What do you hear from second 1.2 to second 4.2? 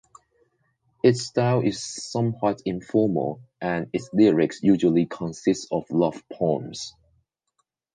style is somewhat informal and its